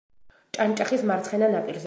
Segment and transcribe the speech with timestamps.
[0.57, 1.79] ჭანჭახის მარცხენა ნაპირზე.